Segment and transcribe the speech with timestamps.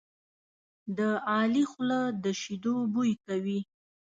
[0.97, 0.99] د
[1.29, 3.59] علي خوله د شیدو بوی کوي.